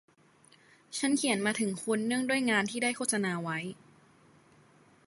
[0.97, 3.57] ฉันเขียนมาถึงคุณเนื่องด้วยงานที่ได้โฆษณาไว้